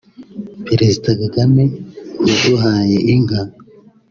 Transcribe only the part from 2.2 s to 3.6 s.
yaduhaye inka